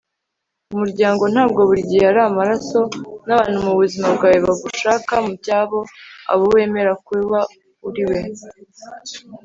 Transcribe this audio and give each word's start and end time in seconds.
umuryango 0.73 1.23
ntabwo 1.33 1.59
buri 1.69 1.81
gihe 1.89 2.03
ari 2.11 2.21
amaraso. 2.29 2.79
nabantu 3.25 3.57
mubuzima 3.67 4.07
bwawe 4.17 4.39
bagushaka 4.47 5.13
mubyabo. 5.25 5.79
abo 6.31 6.43
wemera 6.53 6.91
kubo 7.05 7.39
uriwe 7.87 8.19